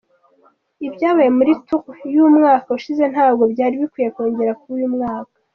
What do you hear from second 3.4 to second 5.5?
byari bikwiye kongera kuba uyu mwaka.